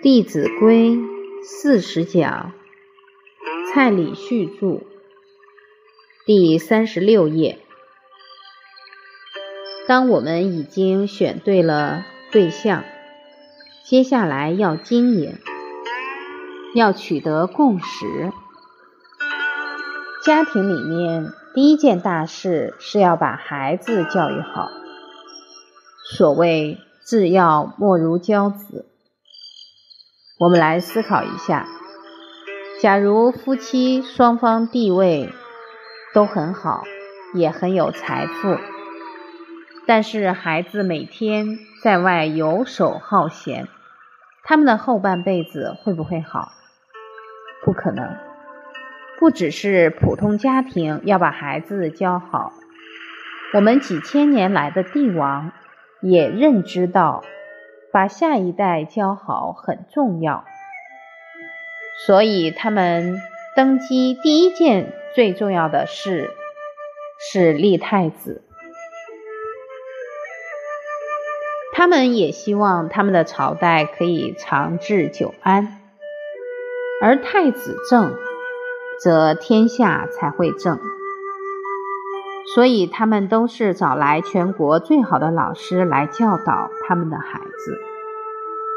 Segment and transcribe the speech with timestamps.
[0.02, 0.90] 《弟子规》
[1.42, 2.52] 四十讲，
[3.72, 4.82] 蔡礼旭著，
[6.26, 7.58] 第三十六页。
[9.88, 12.84] 当我们已经选对了对象，
[13.86, 15.38] 接下来要经营，
[16.74, 18.30] 要取得共识。
[20.22, 24.68] 家庭里面第一件大事是要把孩子教育好。
[26.04, 28.84] 所谓“至要莫如教子”。
[30.38, 31.66] 我们来思考一下：
[32.82, 35.30] 假如夫妻双方地位
[36.12, 36.84] 都很好，
[37.32, 38.58] 也很有财富，
[39.86, 43.66] 但是孩子每天在外游手好闲，
[44.44, 46.50] 他们的后半辈子会不会好？
[47.64, 48.16] 不可能。
[49.18, 52.52] 不只是普通家庭要把孩子教好，
[53.54, 55.52] 我们几千年来的帝王
[56.02, 57.24] 也认知到。
[57.96, 60.44] 把下一代教好很重要，
[62.06, 63.18] 所以他们
[63.56, 66.30] 登基第一件最重要的事
[67.18, 68.42] 是立太子。
[71.72, 75.80] 他们也希望他们的朝代可以长治久安，
[77.00, 78.14] 而太子正，
[79.02, 80.78] 则天下才会正。
[82.54, 87.85] 所以他们都是找来全国最好的老师来教导他们的孩子。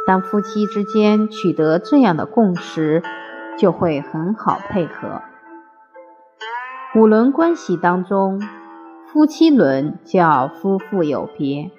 [0.08, 3.04] 当夫妻之间取得这样的共识，
[3.58, 5.22] 就会很好配合。
[6.96, 8.42] 五伦关系当中，
[9.08, 11.70] 夫妻伦叫夫妇有别，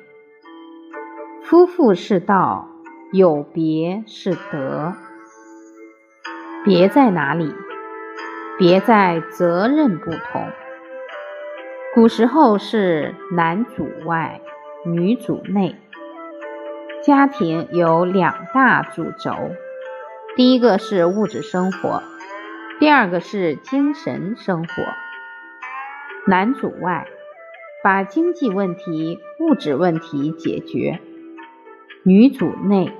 [1.42, 2.68] 夫妇是道，
[3.12, 4.92] 有别是德。
[6.64, 7.52] 别在哪里？
[8.58, 10.46] 别在责任不同。
[11.94, 14.41] 古时候是男主外，
[14.84, 15.74] 女主内，
[17.02, 19.34] 家庭有两大主轴，
[20.36, 22.02] 第一个是物质生活，
[22.78, 24.69] 第二个是精神生活。
[26.26, 27.06] 男主外，
[27.82, 31.00] 把经济问题、物质问题解决；
[32.02, 32.92] 女主内，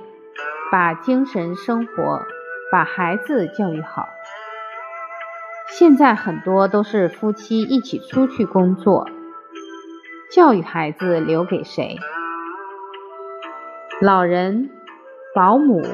[0.71, 2.23] 把精神生活、
[2.71, 4.09] 把孩子教育好。
[5.69, 9.07] 现在很多都是夫妻一起出去工作，
[10.31, 11.99] 教育孩子留给谁？
[14.01, 14.71] 老人、
[15.35, 15.85] 保姆、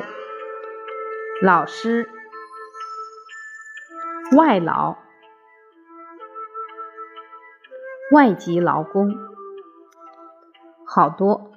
[1.41, 2.07] 老师、
[4.37, 4.95] 外劳、
[8.13, 9.13] 外籍劳工，
[10.85, 11.51] 好多。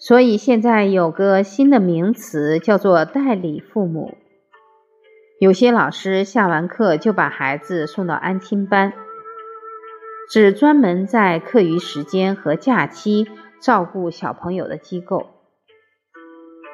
[0.00, 4.18] 所以现在有个新的名词叫做代理父母。
[5.38, 8.92] 有些老师下完课就把孩子送到安亲班，
[10.28, 13.28] 只专门在课余时间和假期
[13.60, 15.30] 照顾小朋友的机构。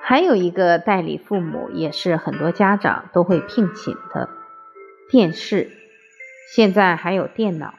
[0.03, 4.29] 还有一个代理父母，也是很多家长都会聘请的
[5.11, 5.71] 电视。
[6.55, 7.75] 现在还有电脑。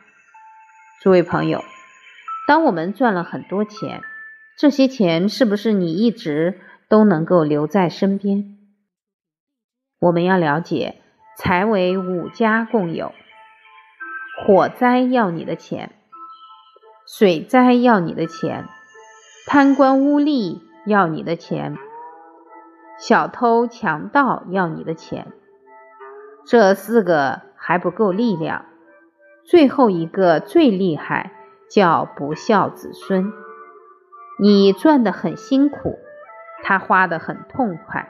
[1.01, 1.63] 诸位朋友，
[2.47, 4.01] 当我们赚了很多钱，
[4.57, 6.59] 这些钱是不是你一直
[6.89, 8.57] 都能够留在身边？
[9.99, 11.01] 我们要了解，
[11.37, 13.13] 财为五家共有。
[14.45, 15.93] 火灾要你的钱，
[17.07, 18.67] 水灾要你的钱，
[19.49, 21.77] 贪官污吏要你的钱，
[22.99, 25.31] 小偷强盗要你的钱。
[26.45, 28.65] 这四个还不够力量，
[29.45, 31.31] 最后一个最厉害，
[31.69, 33.31] 叫不孝子孙。
[34.37, 35.97] 你赚的很辛苦，
[36.61, 38.09] 他花的很痛快。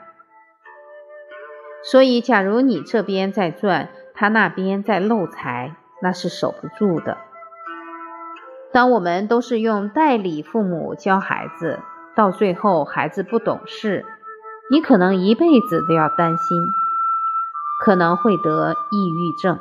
[1.84, 7.16] 所以，假如你这边在赚，他那边在漏财，那是守不住的。
[8.72, 11.80] 当我们都是用代理父母教孩子，
[12.14, 14.04] 到最后孩子不懂事，
[14.70, 16.58] 你可能一辈子都要担心，
[17.80, 19.58] 可能会得抑郁症。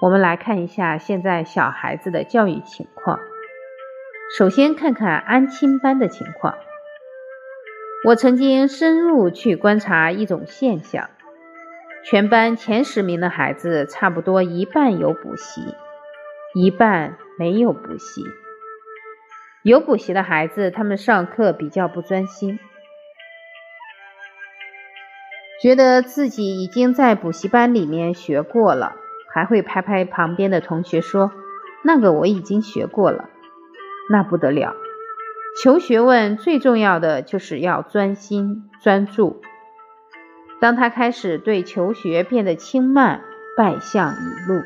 [0.00, 3.18] 我们来看一下现在小孩子的教育情况。
[4.38, 6.54] 首先看看安亲班的情况。
[8.06, 11.10] 我曾经深入去观察一种现象：
[12.04, 15.74] 全班前十名的孩子，差不多一半有补习，
[16.54, 18.22] 一半没有补习。
[19.62, 22.58] 有补习的孩子，他们上课比较不专心，
[25.62, 28.94] 觉得自己已经在补习班里面学过了，
[29.32, 31.32] 还会拍拍旁边的同学说
[31.82, 33.30] ：“那个我已经学过了。”
[34.12, 34.74] 那不得了。
[35.62, 39.40] 求学问最重要的就是要专心专注。
[40.60, 43.22] 当他开始对求学变得轻慢，
[43.56, 44.62] 败相已露。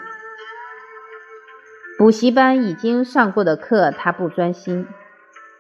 [2.04, 4.84] 补习班已经上过的课，他不专心；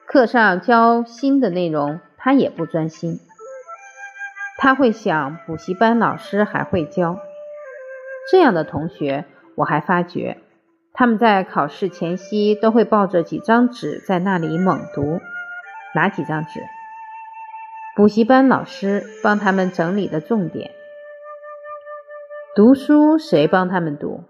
[0.06, 3.18] 课上教新的内容，他也不专心。
[4.58, 7.18] 他会想补习班老师还会教。
[8.30, 9.24] 这样的同学，
[9.54, 10.36] 我还发觉
[10.92, 15.22] 他们在考试前夕都会抱着几张纸在那里猛读。
[15.94, 16.60] 哪几张纸？
[17.96, 20.72] 补习班老师帮他们整理的重点。
[22.54, 24.24] 读书谁帮他们读？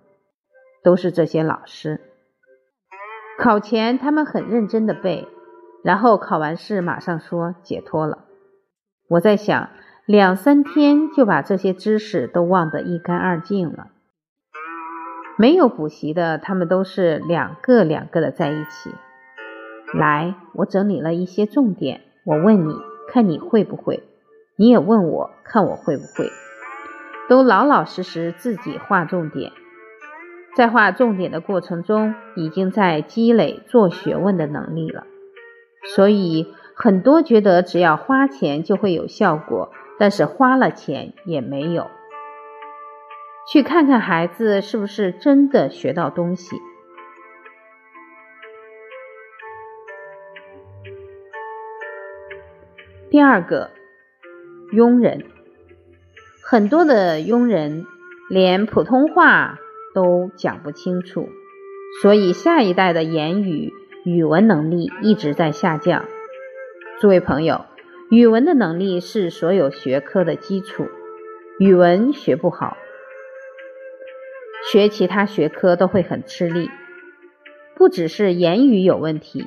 [0.84, 2.00] 都是这些老师。
[3.38, 5.26] 考前他们很认真的背，
[5.82, 8.26] 然后考完试马上说解脱了。
[9.08, 9.70] 我在想，
[10.06, 13.88] 两三天就把这些知识都忘得一干二净了。
[15.36, 18.94] 没有补习的，他们都是两个两个的在一起。
[19.92, 22.76] 来，我整理了一些重点，我问你。
[23.06, 24.02] 看你会不会，
[24.56, 26.30] 你也问我看我会不会，
[27.28, 29.52] 都老老实实自己画重点，
[30.56, 35.06] 在画重点的过程中，已经在积累做学问的能力了。
[35.94, 41.88] 所以很多觉得只要花钱就会有效果，但是花了钱也没有。
[43.46, 46.56] 去看看孩子是不是真的学到东西。
[53.10, 53.70] 第二个，
[54.72, 55.24] 庸人，
[56.42, 57.84] 很多的庸人
[58.30, 59.58] 连普通话
[59.94, 61.28] 都讲不清楚，
[62.02, 63.72] 所以下一代的言语
[64.04, 66.04] 语文能力一直在下降。
[67.00, 67.64] 诸位朋友，
[68.10, 70.88] 语文的能力是所有学科的基础，
[71.58, 72.76] 语文学不好，
[74.70, 76.70] 学其他学科都会很吃力，
[77.76, 79.46] 不只是言语有问题。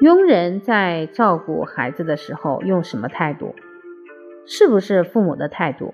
[0.00, 3.54] 庸人在照顾孩子的时候用什么态度？
[4.46, 5.92] 是不是父母的态度？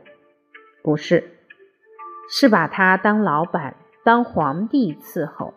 [0.82, 1.30] 不是，
[2.28, 5.54] 是把他当老板、当皇帝伺候。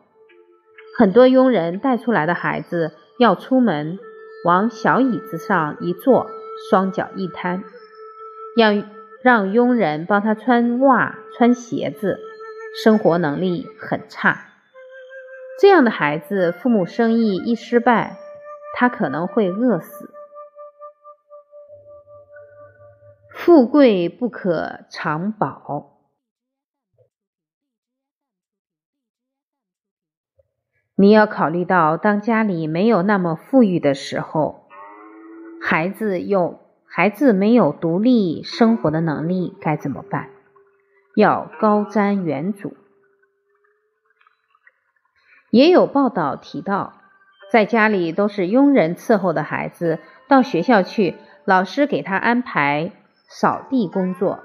[0.98, 4.00] 很多佣人带出来的孩子要出门，
[4.46, 6.28] 往小椅子上一坐，
[6.70, 7.64] 双脚一摊，
[8.56, 8.72] 要
[9.24, 12.20] 让佣人帮他穿袜、穿鞋子，
[12.84, 14.46] 生活能力很差。
[15.60, 18.18] 这样的孩子，父母生意一失败。
[18.80, 20.12] 他可能会饿死。
[23.34, 25.97] 富贵不可长保。
[31.00, 34.68] 你要考虑到，当家里没有那么富裕的时候，
[35.62, 40.30] 孩子有孩子没有独立生活的能力，该怎么办？
[41.16, 42.74] 要高瞻远瞩。
[45.52, 46.94] 也有报道提到。
[47.50, 51.16] 在家里都是佣人伺候的孩子，到学校去，
[51.46, 52.92] 老师给他安排
[53.30, 54.40] 扫地工作，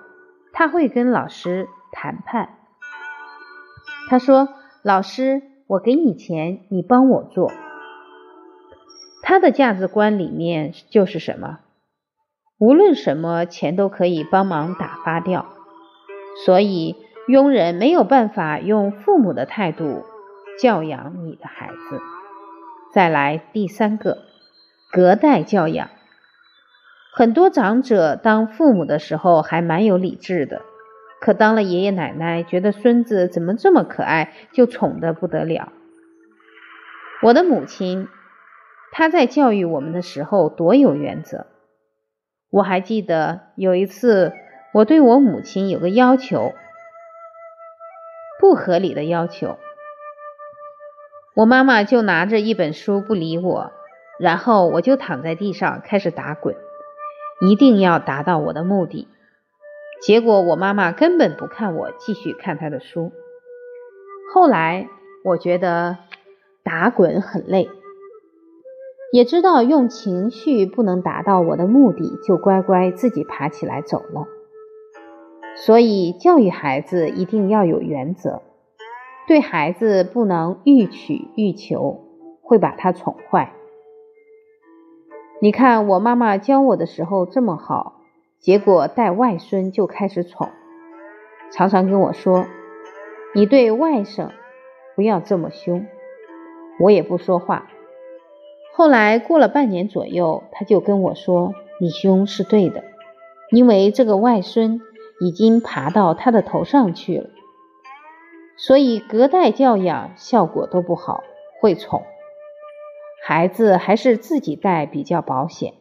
[0.53, 2.51] 他会跟老师谈判。
[4.09, 4.51] 他说
[4.85, 7.51] ：“老师，我给你钱，你帮我做。”
[9.25, 11.61] 他的价值观里面就是什么？
[12.59, 15.47] 无论什么钱都可以帮忙打发掉。
[16.45, 16.97] 所以
[17.29, 20.05] 佣人没有办法用父母的态度
[20.59, 22.01] 教养你的孩子。
[22.93, 24.19] 再来第三个，
[24.91, 25.89] 隔代教养。
[27.15, 30.63] 很多长者当父母的时候还蛮有理智的，
[31.23, 35.73] 可当了爷爷奶奶，觉得孙子怎么这么可爱，就宠得不得了。
[37.23, 38.09] 我的母亲，
[38.91, 41.47] 她在教育我们的时候多有原则。
[42.51, 44.33] 我还记得有一次，
[44.75, 46.55] 我对我母亲有个要求，
[48.41, 49.59] 不合理的要求。
[51.37, 53.71] 我妈妈就拿着一本书不理我，
[54.19, 56.57] 然后我就躺在地上开始打滚，
[57.41, 59.07] 一定要达到我的目的。
[60.05, 63.13] 结果我妈妈根本不看我，继续看她的书。
[64.35, 64.89] 后来
[65.25, 65.99] 我觉得
[66.65, 67.69] 打滚很累，
[69.13, 74.27] 也知道用情绪不能达到我的目的，就乖乖自己爬起来走了。
[75.55, 78.43] 所以教育孩子一定要有原则。
[79.29, 82.01] 对孩子不能欲取欲求，
[82.43, 83.53] 会把他宠坏。
[85.41, 88.02] 你看我妈妈教我的时候这么好，
[88.43, 90.51] 结果带外孙就开始宠，
[91.53, 92.47] 常常跟我说
[93.37, 94.31] ：“你对外甥
[94.97, 95.87] 不要这么凶。”
[96.81, 97.71] 我也不说话。
[98.75, 102.83] 后来过了半年左右，他就跟我说：“你凶是对的，
[103.51, 104.81] 因为这个外孙
[105.21, 107.31] 已经爬到他的头上去了。”
[108.59, 111.23] 所以隔代教养效果都不好，
[111.61, 112.03] 会宠
[113.25, 115.75] 孩子还是自己带比较保险。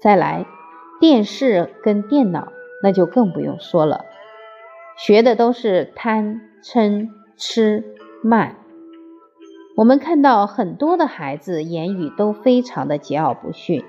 [0.00, 0.46] 再来，
[1.02, 4.04] 电视跟电脑那就更不用说了，
[4.96, 7.82] 学的都是贪嗔痴
[8.22, 8.54] 慢。
[9.76, 13.82] 我们看到很多的孩子言语都非常的桀骜不驯，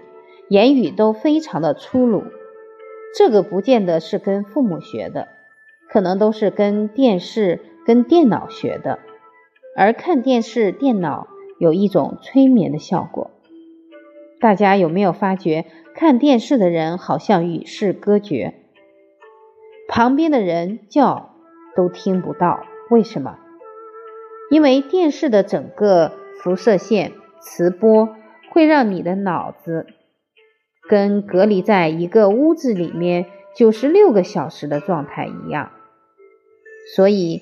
[0.49, 2.23] 言语都非常的粗鲁。
[3.15, 5.27] 这个不见得是跟父母学的，
[5.91, 8.97] 可能都是跟电视、跟电脑学的。
[9.77, 11.27] 而看电视、电脑
[11.59, 13.29] 有一种催眠的效果。
[14.43, 18.55] 大家有没有发觉，看电视的人好像与世隔绝，
[19.87, 21.33] 旁边的人叫
[21.77, 22.65] 都听不到？
[22.89, 23.37] 为什么？
[24.51, 28.17] 因为电视的整个辐射线、磁波
[28.51, 29.87] 会让你的脑子
[30.89, 35.71] 跟隔离在一个屋子里面九十六个小时的状态一样，
[36.97, 37.39] 所以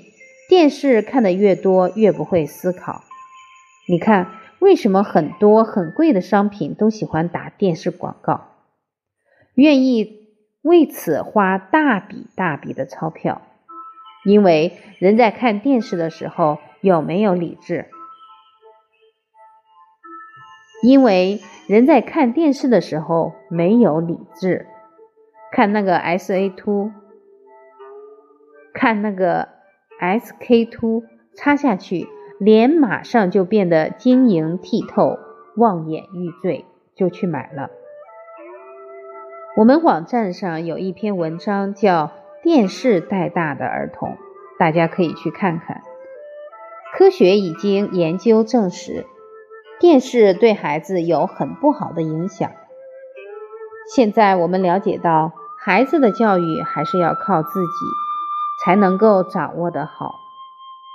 [0.48, 3.02] 电视看的越多，越不会思考。
[3.90, 4.28] 你看。
[4.62, 8.50] 为什么很多很贵的商品都喜欢打电视广告，
[9.56, 10.30] 愿意
[10.62, 13.42] 为此花大笔大笔的钞票？
[14.24, 17.88] 因为人在看电视的时候有没有理智？
[20.84, 24.68] 因为人在看电视的时候没有理智，
[25.52, 26.92] 看那个 S A two，
[28.76, 29.50] 看那个
[30.00, 31.02] S K two，
[31.36, 32.08] 插下去。
[32.44, 35.20] 脸马上就变得晶莹剔透、
[35.56, 37.70] 望眼欲坠，就去买了。
[39.56, 42.08] 我们网站上有一篇文章叫
[42.42, 44.10] 《电视带大的儿童》，
[44.58, 45.84] 大家可以去看看。
[46.96, 49.06] 科学已经研究证实，
[49.80, 52.50] 电视对孩子有很不好的影响。
[53.94, 57.86] 现在我们了解到，孩子的教育还是要靠自己
[58.66, 60.21] 才能够掌握得好。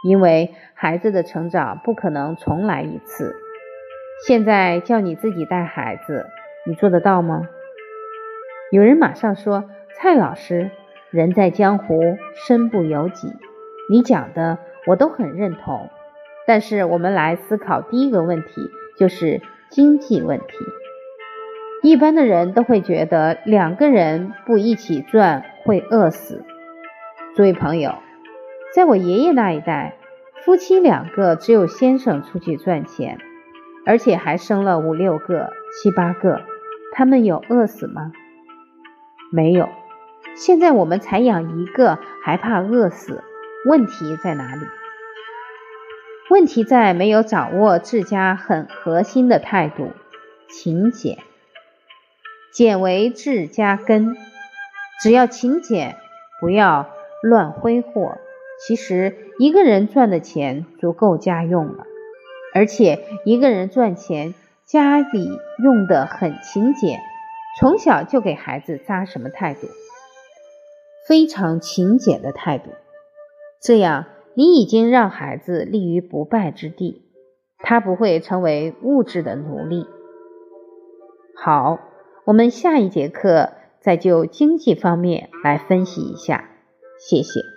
[0.02, 3.34] 因为孩子的成长不可能重来一次。
[4.26, 6.26] 现在叫你自己带孩子，
[6.64, 7.48] 你做得到吗？
[8.70, 10.70] 有人马上说：“蔡老师，
[11.10, 12.00] 人在江湖，
[12.46, 13.32] 身不由己。”
[13.90, 15.90] 你讲的我都很认同。
[16.46, 20.46] 但是我们来思考第一个问题，就是经济问题。
[21.82, 26.44] 一般的人都会觉得两个人不一起赚会饿死。
[27.34, 27.94] 诸位朋友。
[28.76, 29.96] 在我爷爷那一代，
[30.44, 33.18] 夫妻两个只有先生出去赚钱，
[33.86, 36.42] 而且还生了五六个、七八个，
[36.92, 38.12] 他们有饿死吗？
[39.32, 39.70] 没有。
[40.34, 43.24] 现在我们才养一个，还怕饿死？
[43.64, 44.66] 问题在哪里？
[46.28, 49.92] 问题在没有掌握治家很核心的态度——
[50.52, 51.16] 勤俭。
[52.52, 54.18] 俭为治家根，
[55.00, 55.96] 只要勤俭，
[56.42, 56.90] 不要
[57.22, 58.18] 乱挥霍。
[58.58, 61.86] 其实一个人赚的钱足够家用了，
[62.54, 64.34] 而且一个人赚钱，
[64.64, 65.28] 家里
[65.62, 67.00] 用的很勤俭，
[67.60, 69.66] 从小就给孩子扎什么态度？
[71.06, 72.70] 非常勤俭的态度。
[73.60, 77.10] 这样，你已经让孩子立于不败之地，
[77.58, 79.86] 他不会成为物质的奴隶。
[81.36, 81.78] 好，
[82.24, 86.50] 我们下一节课再就经济方面来分析一下。
[86.98, 87.55] 谢谢。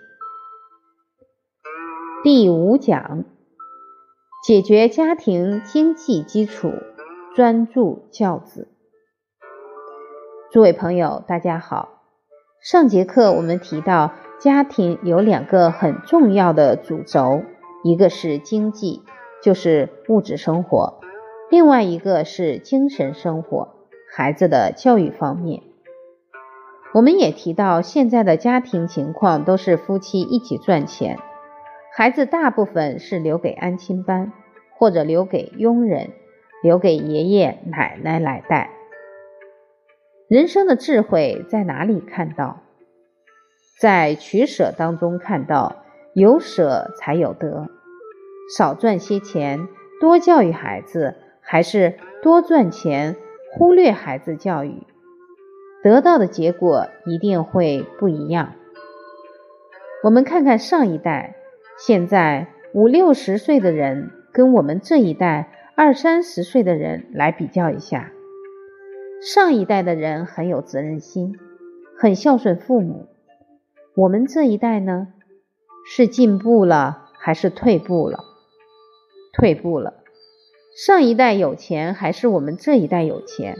[2.21, 3.23] 第五讲，
[4.45, 6.73] 解决家庭经济基础，
[7.33, 8.67] 专注教子。
[10.51, 12.01] 诸位朋友，大家好。
[12.61, 17.41] 上节课我们提到，家庭有两个很重要的主轴，
[17.85, 19.01] 一个是经济，
[19.41, 20.99] 就是物质生活；
[21.49, 23.69] 另外一个是精神生活，
[24.13, 25.63] 孩子的教育方面。
[26.93, 31.17] 我们也提到，现在的家庭情况都是夫妻一起赚钱。
[31.95, 34.31] 孩子大部分是留给安亲班，
[34.77, 36.11] 或者留给佣人，
[36.63, 38.69] 留给爷爷奶奶来带。
[40.27, 42.61] 人生的智慧在哪里看到？
[43.79, 47.67] 在取舍当中看到，有舍才有得。
[48.55, 49.67] 少赚些钱，
[49.99, 53.15] 多教育孩子，还是多赚钱，
[53.53, 54.83] 忽略孩子教育，
[55.83, 58.53] 得到的结果一定会不一样。
[60.03, 61.35] 我们看看上一代。
[61.79, 68.11] 现在五六十岁的人跟我们这一代二三十岁的人来比较一下，
[69.21, 71.39] 上一代的人很有责任心，
[71.97, 73.07] 很孝顺父母。
[73.95, 75.07] 我们这一代呢，
[75.89, 78.19] 是进步了还是退步了？
[79.31, 79.93] 退步了。
[80.85, 83.55] 上一代有钱还是我们这一代有钱？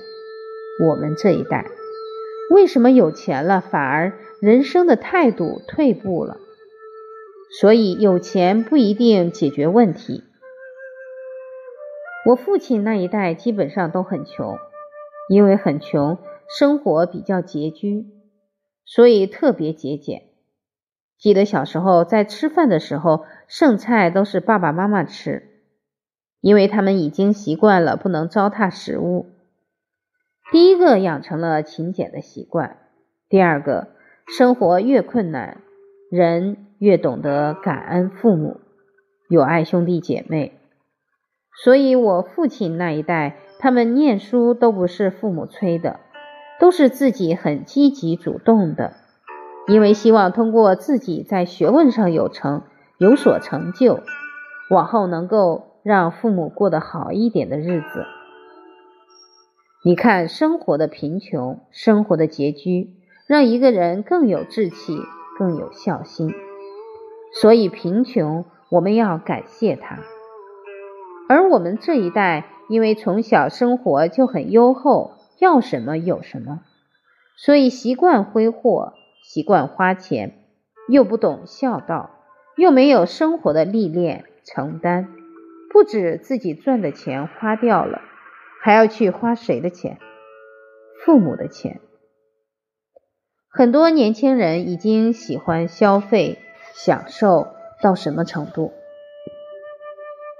[0.89, 1.65] 我们这一代
[2.51, 4.11] 为什么有钱了，反而
[4.41, 6.37] 人生的态度退步了？
[7.59, 10.23] 所以有钱不一定解决问题。
[12.25, 14.57] 我父亲那一代基本上都很穷，
[15.29, 18.05] 因为很穷，生活比较拮据，
[18.85, 20.23] 所以特别节俭。
[21.17, 25.49] 记得小时候在吃饭的时候，剩菜都是爸爸妈妈吃，
[26.39, 29.31] 因为他们已经习惯了不能糟蹋食物。
[30.51, 32.77] 第一个养成了勤俭的习惯，
[33.27, 33.89] 第二个，
[34.27, 35.61] 生活越困难，
[36.09, 38.61] 人越懂得感恩父母，
[39.29, 40.53] 有爱兄弟姐妹。
[41.63, 45.99] 所以，我父亲那一代，他们念书都不是父母催的，
[46.59, 48.93] 都是自己很积极主动的，
[49.67, 52.63] 因为希望通过自己在学问上有成，
[52.97, 53.99] 有所成就，
[54.71, 58.05] 往后能够让父母过得好一点的日子。
[59.85, 62.95] 你看，生活的贫穷，生活的拮据，
[63.27, 64.97] 让一个人更有志气，
[65.39, 66.31] 更有孝心。
[67.41, 69.99] 所以，贫穷我们要感谢他。
[71.29, 76.61] 而我们这一代，因为从小生活就很优厚，要什么有什么，
[77.37, 78.93] 所以习惯挥霍，
[79.23, 80.33] 习惯花钱，
[80.87, 82.09] 又不懂孝道，
[82.57, 85.07] 又没有生活的历练承担，
[85.71, 88.01] 不止自己赚的钱花掉了，
[88.61, 89.99] 还要去花谁的钱？
[91.05, 91.79] 父母的钱。
[93.51, 96.37] 很多年轻人已经喜欢消费、
[96.75, 97.47] 享受
[97.81, 98.71] 到什么程度？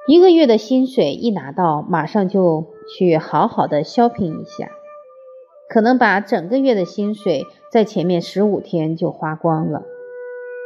[0.08, 4.70] 一个月的薪水一拿到，马上就去好好的 shopping 一下，
[5.70, 9.82] 可能把整个月的薪水在前面十五天就花光了。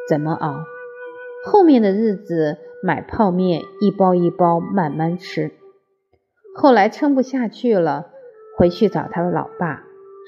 [0.09, 0.65] 怎么熬？
[1.45, 5.53] 后面的日子买泡面一包一包慢慢吃。
[6.55, 8.07] 后来撑不下去了，
[8.57, 9.83] 回去找他的老爸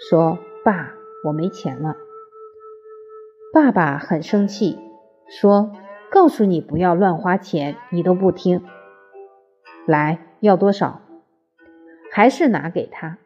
[0.10, 0.94] 说：“爸，
[1.26, 1.98] 我没钱了。”
[3.56, 4.78] 爸爸很生气，
[5.30, 5.72] 说
[6.12, 8.66] ：“告诉你不要乱花钱，你都不听。”
[9.88, 11.00] 来要多少，
[12.12, 13.18] 还是拿给他。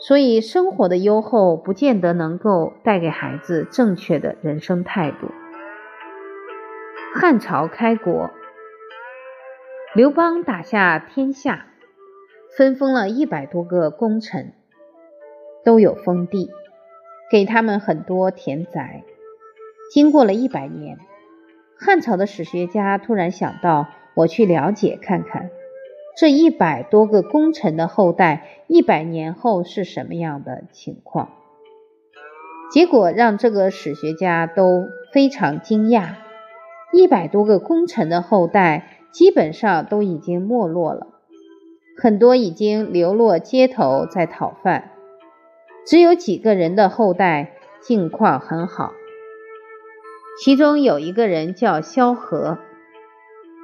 [0.00, 5.28] 所以生活的优厚不见得能够带给孩子正确的人生态度。
[7.14, 8.30] 汉朝开国，
[9.94, 11.66] 刘邦打下天下，
[12.56, 14.54] 分封了一百多个功臣，
[15.64, 16.50] 都有封地，
[17.30, 19.04] 给他们很多田宅。
[19.90, 20.98] 经过了一百年，
[21.76, 23.88] 汉朝的史学家突然想到。
[24.12, 25.50] 我去了解看看，
[26.18, 31.30] 这一百多个功臣的后代，一百年后是什么样的情况？
[32.72, 36.16] 结果让这个史学家都非常惊讶：
[36.92, 41.06] 一百多个功臣的后代，基本上都已经没落了，
[41.96, 44.90] 很多已经流落街头在讨饭，
[45.86, 48.92] 只有几个人的后代境况很好。
[50.38, 52.58] 其中有一个人叫萧何。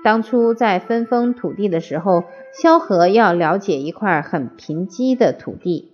[0.05, 5.93] 当初在分封土地的时候，萧何要了解一块很贫瘠的土地，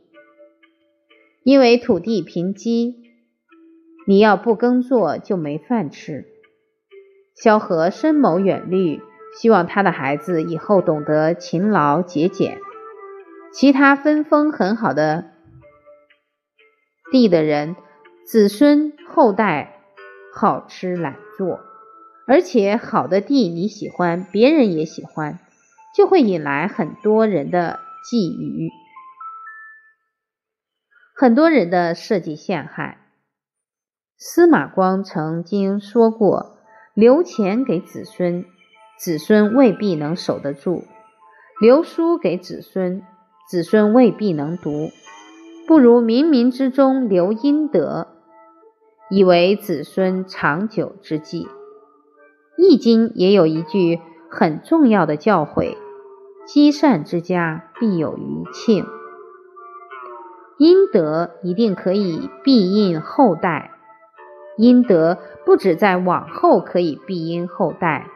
[1.44, 2.94] 因为土地贫瘠，
[4.06, 6.26] 你要不耕作就没饭吃。
[7.34, 9.00] 萧何深谋远虑，
[9.38, 12.58] 希望他的孩子以后懂得勤劳节俭。
[13.52, 15.30] 其他分封很好的
[17.10, 17.76] 地的人，
[18.26, 19.81] 子孙后代
[20.34, 21.60] 好吃懒做。
[22.26, 25.40] 而且好的地你喜欢，别人也喜欢，
[25.96, 28.70] 就会引来很多人的觊觎，
[31.14, 32.98] 很多人的设计陷害。
[34.16, 36.58] 司马光曾经说过
[36.94, 38.44] ：“留钱给子孙，
[38.96, 40.84] 子孙未必能守得住；
[41.60, 43.02] 留书给子孙，
[43.50, 44.90] 子孙未必能读。
[45.66, 48.11] 不如冥冥之中留阴德，
[49.14, 51.46] 以为子孙长久之计。”
[52.56, 55.76] 易经也有一句很重要的教诲
[56.48, 58.86] ：“积善之家必有余庆。”
[60.58, 63.72] 阴德一定可以庇荫后代，
[64.56, 68.08] 阴德不止在往后可以庇荫后代。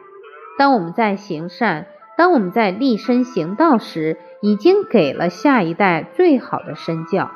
[0.57, 7.29] 当我们在行善，当我们在立身行道时，已经给了下一代最好的身教。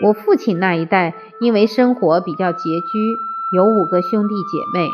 [0.00, 3.16] 我父亲那一代，因为生活比较拮据，
[3.52, 4.88] 有五个兄弟姐妹。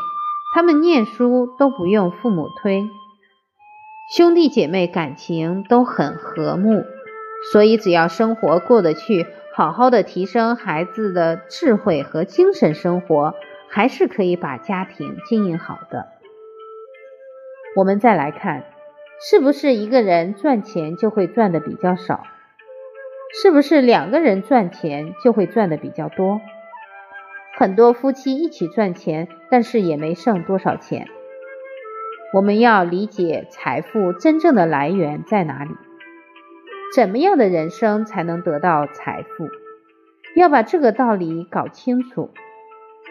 [0.55, 2.89] 他们念书都不用父母推，
[4.17, 6.85] 兄弟姐妹感情都很和睦，
[7.53, 13.35] 所以只要生活过得去，好好的提升孩子的智慧和精神生活，
[13.69, 16.07] 还是可以把家庭经营好的。
[17.77, 18.65] 我们再来看，
[19.29, 22.23] 是不是一个人赚钱就会赚的比较少？
[23.45, 26.41] 是不是两个人赚钱就会赚的比较多？
[27.59, 31.09] 很多夫妻一起赚钱，但是也没剩多少钱。
[32.33, 35.73] 我们要理解财富真正的来源在哪里，
[36.97, 39.47] 怎么样的人生才能得到财富？
[40.35, 42.31] 要把这个道理搞清楚，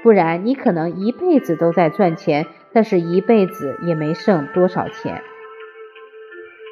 [0.02, 5.22] 不然你可能一辈子都在赚钱，但是一辈子也没剩多少钱。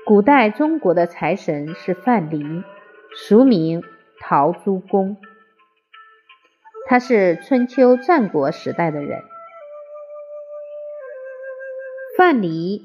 [0.03, 2.63] 古代中国的财神是范蠡，
[3.13, 3.83] 俗名
[4.19, 5.17] 陶朱公。
[6.87, 9.21] 他是春秋战国时代的人。
[12.17, 12.81] 范蠡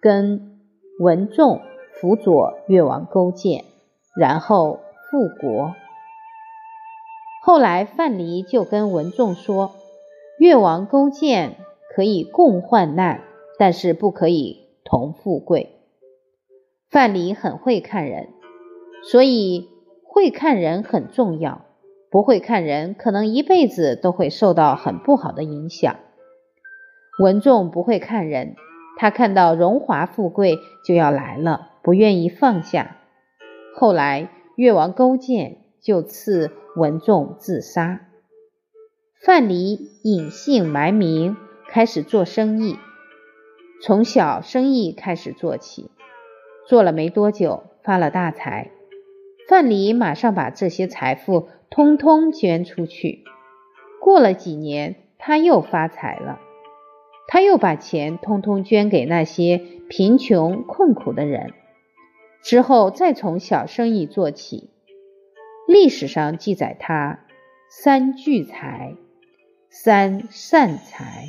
[0.00, 0.60] 跟
[1.00, 3.64] 文仲辅佐越王勾践，
[4.16, 4.80] 然后
[5.10, 5.74] 复国。
[7.42, 9.76] 后来范蠡就跟文仲说
[10.38, 11.56] ：“越王勾践
[11.94, 13.22] 可以共患难，
[13.58, 15.76] 但是不可以同富贵。”
[16.90, 18.28] 范蠡很会看人，
[19.04, 19.68] 所以
[20.04, 21.64] 会看人很重要。
[22.10, 25.96] 不会看人，可能一辈子都会受到很不好的影响。
[27.20, 28.56] 文仲不会看人，
[28.96, 32.96] 他看到荣华富贵就要来了，不愿意放下。
[33.74, 38.00] 后来越王勾践就赐文仲自杀。
[39.20, 41.36] 范蠡隐姓埋名，
[41.68, 42.78] 开始做生意。
[43.82, 45.90] 从小生意开始做起，
[46.66, 48.70] 做了没多久，发了大财。
[49.48, 53.24] 范蠡马上把这些财富通通捐出去。
[53.98, 56.38] 过了几年，他又发财了，
[57.26, 61.54] 他又把钱通通捐给那些贫穷困苦的人。
[62.42, 64.70] 之后再从小生意做起。
[65.66, 67.20] 历史上记载他
[67.70, 68.94] 三聚财，
[69.70, 71.24] 三善财。